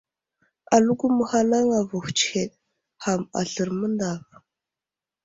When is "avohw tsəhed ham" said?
1.79-3.21